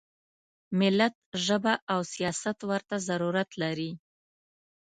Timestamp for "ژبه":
1.45-1.73